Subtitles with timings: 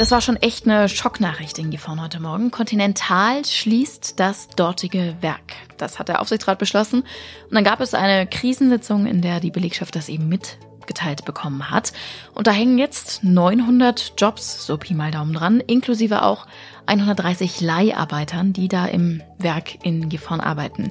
[0.00, 2.50] Das war schon echt eine Schocknachricht in Gifhorn heute Morgen.
[2.50, 5.52] Continental schließt das dortige Werk.
[5.76, 7.00] Das hat der Aufsichtsrat beschlossen.
[7.02, 11.92] Und dann gab es eine Krisensitzung, in der die Belegschaft das eben mitgeteilt bekommen hat.
[12.34, 16.46] Und da hängen jetzt 900 Jobs, so Pi mal Daumen dran, inklusive auch
[16.86, 20.90] 130 Leiharbeitern, die da im Werk in Gifhorn arbeiten.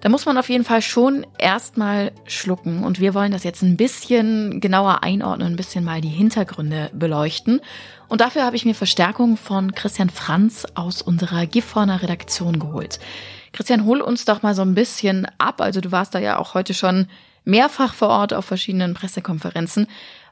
[0.00, 2.84] Da muss man auf jeden Fall schon erstmal schlucken.
[2.84, 7.60] Und wir wollen das jetzt ein bisschen genauer einordnen, ein bisschen mal die Hintergründe beleuchten.
[8.08, 13.00] Und dafür habe ich mir Verstärkung von Christian Franz aus unserer Gifhorner Redaktion geholt.
[13.52, 15.60] Christian, hol uns doch mal so ein bisschen ab.
[15.60, 17.08] Also du warst da ja auch heute schon
[17.44, 19.88] mehrfach vor Ort auf verschiedenen Pressekonferenzen.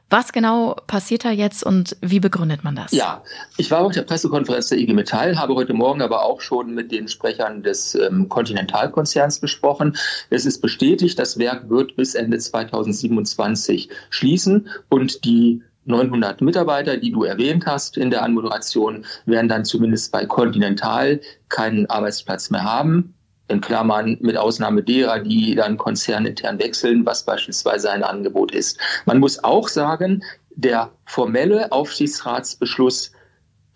[0.09, 2.91] Was genau passiert da jetzt und wie begründet man das?
[2.93, 3.23] Ja,
[3.57, 6.93] ich war auf der Pressekonferenz der IG Metall, habe heute Morgen aber auch schon mit
[6.93, 9.97] den Sprechern des ähm, Kontinentalkonzerns gesprochen.
[10.29, 17.11] Es ist bestätigt, das Werk wird bis Ende 2027 schließen und die 900 Mitarbeiter, die
[17.11, 23.13] du erwähnt hast in der Anmoderation, werden dann zumindest bei Continental keinen Arbeitsplatz mehr haben
[23.47, 28.79] in Klammern mit Ausnahme derer, die dann konzernintern wechseln, was beispielsweise ein Angebot ist.
[29.05, 30.23] Man muss auch sagen,
[30.55, 33.11] der formelle Aufsichtsratsbeschluss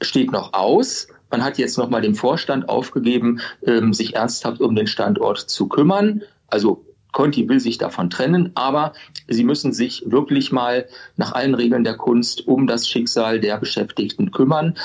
[0.02, 1.08] steht noch aus.
[1.30, 6.24] Man hat jetzt nochmal dem Vorstand aufgegeben, ähm, sich ernsthaft um den Standort zu kümmern.
[6.48, 8.94] Also Conti will sich davon trennen, aber
[9.28, 14.32] sie müssen sich wirklich mal nach allen Regeln der Kunst um das Schicksal der Beschäftigten
[14.32, 14.78] kümmern.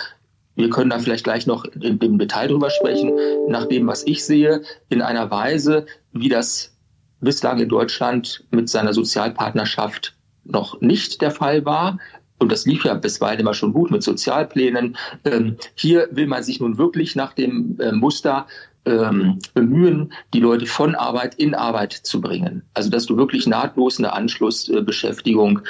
[0.57, 3.13] Wir können da vielleicht gleich noch im Detail drüber sprechen.
[3.49, 6.75] Nach dem, was ich sehe, in einer Weise, wie das
[7.21, 11.99] bislang in Deutschland mit seiner Sozialpartnerschaft noch nicht der Fall war.
[12.39, 14.97] Und das lief ja bisweilen immer schon gut mit Sozialplänen.
[15.25, 18.47] Ähm, hier will man sich nun wirklich nach dem äh, Muster
[18.85, 22.63] ähm, bemühen, die Leute von Arbeit in Arbeit zu bringen.
[22.75, 25.61] Also dass du wirklich nahtlos eine Anschlussbeschäftigung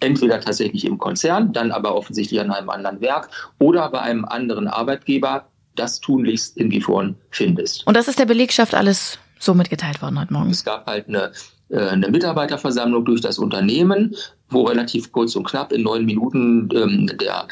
[0.00, 4.68] entweder tatsächlich im Konzern, dann aber offensichtlich an einem anderen Werk oder bei einem anderen
[4.68, 7.86] Arbeitgeber das tunlichst in Gifhorn findest.
[7.86, 10.50] Und das ist der Belegschaft alles so mitgeteilt worden heute Morgen?
[10.50, 11.32] Es gab halt eine,
[11.68, 14.14] äh, eine Mitarbeiterversammlung durch das Unternehmen,
[14.48, 17.46] wo relativ kurz und knapp in neun Minuten ähm, der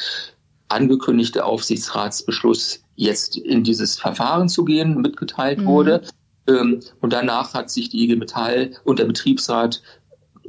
[0.69, 5.67] angekündigte Aufsichtsratsbeschluss jetzt in dieses Verfahren zu gehen mitgeteilt mhm.
[5.67, 6.03] wurde.
[6.47, 9.83] Ähm, und danach hat sich die IG Metall und der Betriebsrat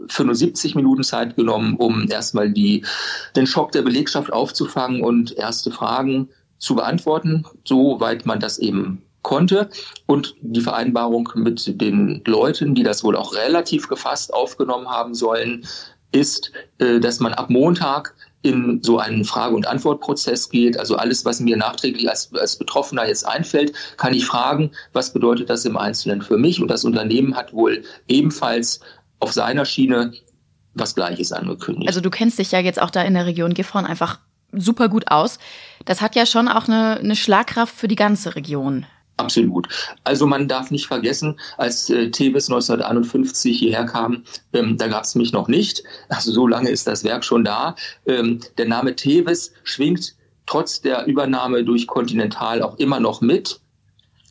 [0.07, 2.85] 75 Minuten Zeit genommen, um erstmal die,
[3.35, 9.69] den Schock der Belegschaft aufzufangen und erste Fragen zu beantworten, soweit man das eben konnte.
[10.05, 15.65] Und die Vereinbarung mit den Leuten, die das wohl auch relativ gefasst aufgenommen haben sollen,
[16.11, 20.77] ist, äh, dass man ab Montag in so einen Frage- und Antwortprozess geht.
[20.79, 25.49] Also alles, was mir nachträglich als, als Betroffener jetzt einfällt, kann ich fragen, was bedeutet
[25.49, 26.61] das im Einzelnen für mich?
[26.61, 28.81] Und das Unternehmen hat wohl ebenfalls
[29.19, 30.13] auf seiner Schiene
[30.73, 31.87] was Gleiches angekündigt.
[31.87, 34.19] Also du kennst dich ja jetzt auch da in der Region Gifhorn einfach
[34.51, 35.39] super gut aus.
[35.85, 38.85] Das hat ja schon auch eine, eine Schlagkraft für die ganze Region.
[39.17, 39.69] Absolut.
[40.03, 45.15] Also man darf nicht vergessen, als äh, Tevis 1951 hierher kam, ähm, da gab es
[45.15, 45.83] mich noch nicht.
[46.09, 47.75] Also so lange ist das Werk schon da.
[48.05, 50.15] Ähm, der Name Tevis schwingt
[50.45, 53.61] trotz der Übernahme durch Continental auch immer noch mit.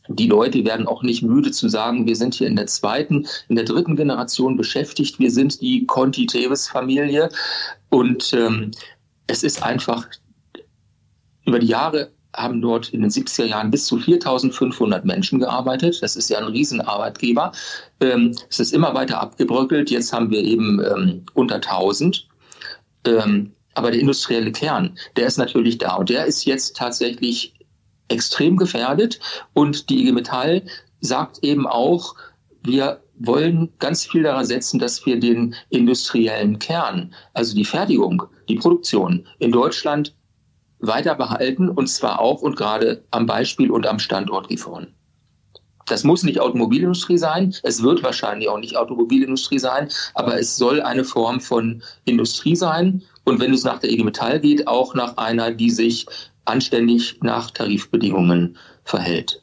[0.07, 3.55] Die Leute werden auch nicht müde zu sagen, wir sind hier in der zweiten, in
[3.55, 5.19] der dritten Generation beschäftigt.
[5.19, 7.29] Wir sind die Conti-Tevis-Familie.
[7.89, 8.71] Und ähm,
[9.27, 10.07] es ist einfach,
[11.45, 15.99] über die Jahre haben dort in den 70er Jahren bis zu 4500 Menschen gearbeitet.
[16.01, 17.51] Das ist ja ein Riesenarbeitgeber.
[18.01, 19.89] Ähm, es ist immer weiter abgebröckelt.
[19.89, 22.27] Jetzt haben wir eben ähm, unter 1000.
[23.07, 25.95] Ähm, aber der industrielle Kern, der ist natürlich da.
[25.95, 27.54] Und der ist jetzt tatsächlich
[28.07, 29.19] extrem gefährdet.
[29.53, 30.63] Und die IG Metall
[31.01, 32.15] sagt eben auch,
[32.63, 38.55] wir wollen ganz viel daran setzen, dass wir den industriellen Kern, also die Fertigung, die
[38.55, 40.13] Produktion in Deutschland
[40.79, 44.87] weiter behalten und zwar auch und gerade am Beispiel und am Standort Gifhorn.
[45.85, 50.81] Das muss nicht Automobilindustrie sein, es wird wahrscheinlich auch nicht Automobilindustrie sein, aber es soll
[50.81, 55.15] eine Form von Industrie sein und wenn es nach der IG Metall geht, auch nach
[55.17, 56.07] einer, die sich
[56.45, 59.41] anständig nach Tarifbedingungen verhält.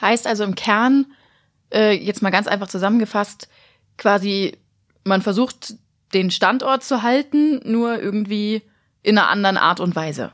[0.00, 1.06] Heißt also im Kern,
[1.72, 3.48] äh, jetzt mal ganz einfach zusammengefasst,
[3.96, 4.56] quasi,
[5.04, 5.74] man versucht
[6.12, 8.62] den Standort zu halten, nur irgendwie
[9.02, 10.32] in einer anderen Art und Weise.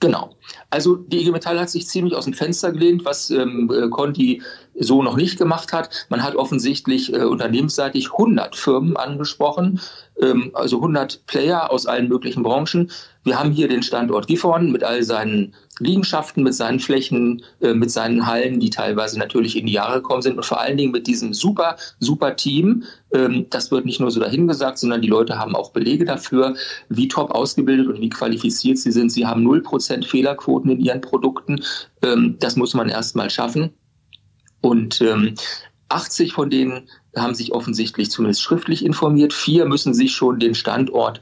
[0.00, 0.36] Genau.
[0.70, 4.42] Also die IG Metall hat sich ziemlich aus dem Fenster gelehnt, was ähm, äh, Conti
[4.78, 6.06] so noch nicht gemacht hat.
[6.08, 9.80] Man hat offensichtlich äh, unternehmensseitig 100 Firmen angesprochen,
[10.20, 12.90] ähm, also 100 Player aus allen möglichen Branchen.
[13.24, 17.90] Wir haben hier den Standort Gifhorn mit all seinen Liegenschaften, mit seinen Flächen, äh, mit
[17.90, 21.06] seinen Hallen, die teilweise natürlich in die Jahre gekommen sind und vor allen Dingen mit
[21.06, 22.84] diesem super, super Team.
[23.12, 26.54] Ähm, das wird nicht nur so dahingesagt, sondern die Leute haben auch Belege dafür,
[26.88, 29.10] wie top ausgebildet und wie qualifiziert sie sind.
[29.10, 31.62] Sie haben 0% Fehlerquoten in ihren Produkten.
[32.02, 33.70] Ähm, das muss man erst mal schaffen.
[34.60, 35.34] Und ähm,
[35.88, 39.32] 80 von denen haben sich offensichtlich zumindest schriftlich informiert.
[39.32, 41.20] Vier müssen sich schon den Standort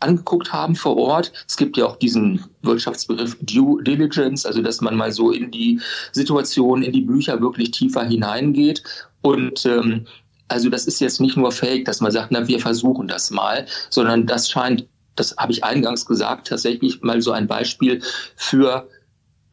[0.00, 1.32] angeguckt haben vor Ort.
[1.48, 5.80] Es gibt ja auch diesen Wirtschaftsbegriff Due Diligence, also dass man mal so in die
[6.12, 8.82] Situation, in die Bücher wirklich tiefer hineingeht.
[9.22, 10.06] Und ähm,
[10.48, 13.66] also das ist jetzt nicht nur Fake, dass man sagt, na, wir versuchen das mal,
[13.90, 14.86] sondern das scheint,
[15.16, 18.02] das habe ich eingangs gesagt, tatsächlich mal so ein Beispiel
[18.36, 18.88] für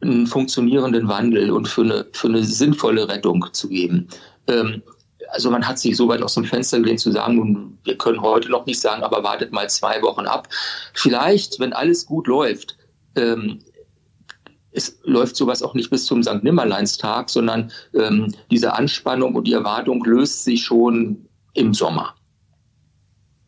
[0.04, 4.08] einen funktionierenden Wandel und für eine, für eine sinnvolle Rettung zu geben.
[4.46, 4.82] Ähm,
[5.30, 8.50] also man hat sich so weit aus dem Fenster gelehnt zu sagen, wir können heute
[8.50, 10.48] noch nicht sagen, aber wartet mal zwei Wochen ab.
[10.92, 12.76] Vielleicht, wenn alles gut läuft,
[13.16, 13.58] ähm,
[14.72, 16.42] es läuft sowas auch nicht bis zum St.
[16.42, 22.14] Nimmerleinstag, sondern ähm, diese Anspannung und die Erwartung löst sich schon im Sommer.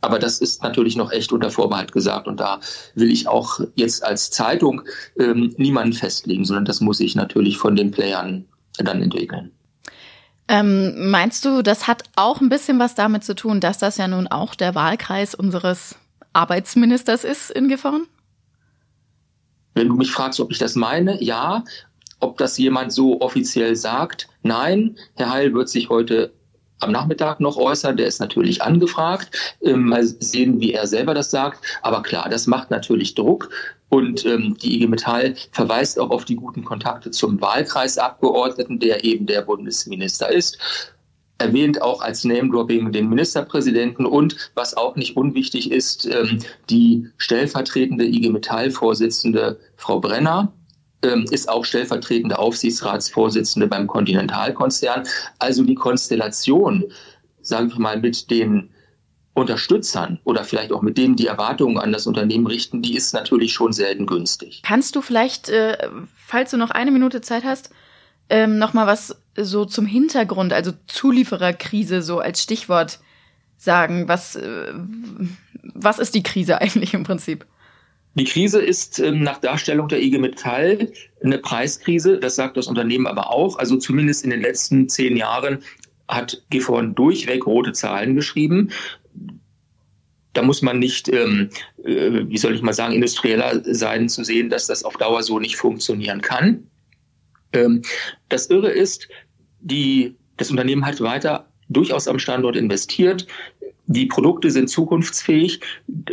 [0.07, 2.29] Aber das ist natürlich noch echt unter Vorbehalt gesagt.
[2.29, 2.61] Und da
[2.95, 4.83] will ich auch jetzt als Zeitung
[5.19, 8.45] ähm, niemanden festlegen, sondern das muss ich natürlich von den Playern
[8.79, 9.51] dann entwickeln.
[10.49, 14.07] Ähm, meinst du, das hat auch ein bisschen was damit zu tun, dass das ja
[14.07, 15.97] nun auch der Wahlkreis unseres
[16.33, 18.07] Arbeitsministers ist in Gifhorn?
[19.75, 21.65] Wenn du mich fragst, ob ich das meine, ja.
[22.21, 24.97] Ob das jemand so offiziell sagt, nein.
[25.17, 26.33] Herr Heil wird sich heute
[26.81, 27.97] am Nachmittag noch äußern.
[27.97, 29.57] Der ist natürlich angefragt.
[29.63, 31.65] Ähm, mal sehen, wie er selber das sagt.
[31.83, 33.51] Aber klar, das macht natürlich Druck.
[33.89, 39.27] Und ähm, die IG Metall verweist auch auf die guten Kontakte zum Wahlkreisabgeordneten, der eben
[39.27, 40.59] der Bundesminister ist.
[41.39, 46.41] Erwähnt auch als Name-Dropping den Ministerpräsidenten und, was auch nicht unwichtig ist, ähm,
[46.71, 50.53] die stellvertretende IG Metall-Vorsitzende Frau Brenner,
[51.03, 55.05] ist auch stellvertretende Aufsichtsratsvorsitzende beim Kontinentalkonzern.
[55.39, 56.85] Also die Konstellation,
[57.43, 58.71] sagen wir mal, mit den
[59.35, 63.53] Unterstützern oder vielleicht auch mit denen, die Erwartungen an das Unternehmen richten, die ist natürlich
[63.53, 64.63] schon selten günstig.
[64.65, 67.71] Kannst du vielleicht, äh, falls du noch eine Minute Zeit hast,
[68.31, 72.99] ähm, noch mal was so zum Hintergrund, also Zuliefererkrise so als Stichwort
[73.59, 74.09] sagen?
[74.09, 74.73] Was, äh,
[75.75, 77.45] was ist die Krise eigentlich im Prinzip?
[78.17, 80.91] Die Krise ist ähm, nach Darstellung der IG Metall
[81.23, 82.19] eine Preiskrise.
[82.19, 83.59] Das sagt das Unternehmen aber auch.
[83.59, 85.63] Also zumindest in den letzten zehn Jahren
[86.09, 88.71] hat Gifhorn durchweg rote Zahlen geschrieben.
[90.33, 91.51] Da muss man nicht, ähm,
[91.85, 95.39] äh, wie soll ich mal sagen, industrieller sein, zu sehen, dass das auf Dauer so
[95.39, 96.67] nicht funktionieren kann.
[97.53, 97.83] Ähm,
[98.31, 99.09] das Irre ist,
[99.61, 103.27] die, das Unternehmen hat weiter durchaus am Standort investiert.
[103.89, 105.61] Die Produkte sind zukunftsfähig.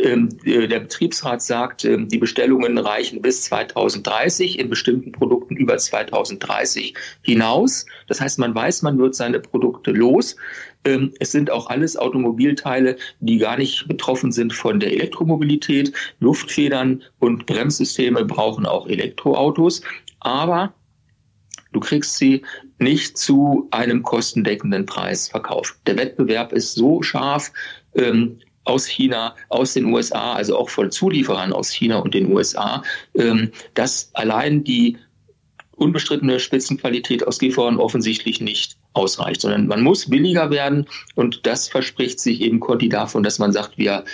[0.02, 5.76] Ähm, äh, der Betriebsrat sagt, ähm, die Bestellungen reichen bis 2030, in bestimmten Produkten über
[5.76, 7.86] 2030 hinaus.
[8.06, 10.36] Das heißt, man weiß, man wird seine Produkte los.
[10.84, 15.92] Ähm, es sind auch alles Automobilteile, die gar nicht betroffen sind von der Elektromobilität.
[16.20, 19.82] Luftfedern und Bremssysteme brauchen auch Elektroautos.
[20.20, 20.72] Aber
[21.74, 22.42] Du kriegst sie
[22.78, 25.76] nicht zu einem kostendeckenden Preis verkauft.
[25.86, 27.52] Der Wettbewerb ist so scharf
[27.94, 32.82] ähm, aus China, aus den USA, also auch von Zulieferern aus China und den USA,
[33.14, 34.96] ähm, dass allein die
[35.72, 40.86] unbestrittene Spitzenqualität aus Gifhorn offensichtlich nicht ausreicht, sondern man muss billiger werden
[41.16, 44.04] und das verspricht sich eben Conti davon, dass man sagt, wir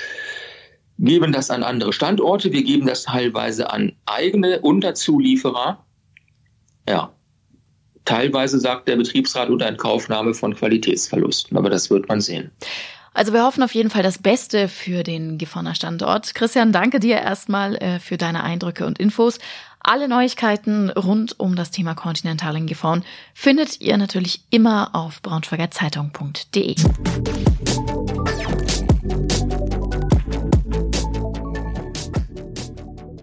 [0.99, 5.85] geben das an andere Standorte, wir geben das teilweise an eigene Unterzulieferer.
[6.89, 7.13] Ja,
[8.11, 12.51] Teilweise sagt der Betriebsrat unter Entkaufnahme von Qualitätsverlusten, aber das wird man sehen.
[13.15, 16.35] Also wir hoffen auf jeden Fall das Beste für den Gifhorner Standort.
[16.35, 19.39] Christian, danke dir erstmal äh, für deine Eindrücke und Infos.
[19.79, 26.75] Alle Neuigkeiten rund um das Thema Continental in Gifhorn findet ihr natürlich immer auf braunschweigerzeitung.de.